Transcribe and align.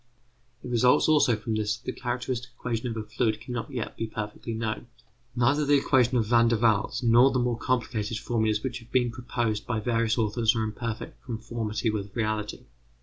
It 0.63 0.67
results 0.71 1.07
also 1.07 1.35
from 1.35 1.53
this 1.53 1.77
that 1.77 1.85
the 1.85 1.91
characteristic 2.01 2.49
equation 2.57 2.87
of 2.87 2.97
a 2.97 3.03
fluid 3.03 3.39
cannot 3.39 3.69
yet 3.69 3.95
be 3.97 4.07
considered 4.07 4.15
perfectly 4.29 4.53
known. 4.55 4.87
Neither 5.35 5.63
the 5.63 5.77
equation 5.77 6.17
of 6.17 6.25
Van 6.25 6.47
der 6.47 6.57
Waals 6.57 7.03
nor 7.03 7.29
the 7.29 7.37
more 7.37 7.55
complicated 7.55 8.17
formulas 8.17 8.63
which 8.63 8.79
have 8.79 8.91
been 8.91 9.11
proposed 9.11 9.67
by 9.67 9.79
various 9.79 10.17
authors 10.17 10.55
are 10.55 10.63
in 10.63 10.71
perfect 10.71 11.23
conformity 11.23 11.91
with 11.91 12.15
reality. 12.15 12.65